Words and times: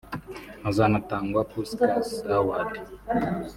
Hazanatangwa 0.63 1.41
Puskás 1.51 2.09
Award 2.39 2.71